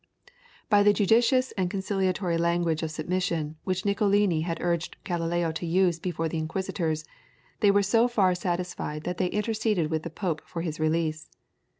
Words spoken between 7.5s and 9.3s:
they were so far satisfied that they